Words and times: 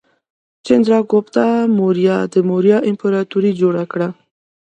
چندراګوپتا 0.65 1.45
موریا 1.77 2.17
د 2.33 2.35
موریا 2.49 2.77
امپراتورۍ 2.89 3.51
جوړه 3.61 3.83
کړه. 3.91 4.07